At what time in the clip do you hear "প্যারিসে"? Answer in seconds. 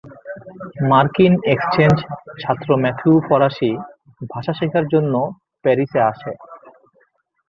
5.65-5.99